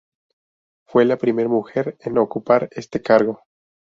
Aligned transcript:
Fue 0.87 1.05
la 1.05 1.15
primera 1.19 1.47
mujer 1.47 1.95
en 1.99 2.17
ocupar 2.17 2.69
este 2.71 3.03
cargo. 3.03 3.43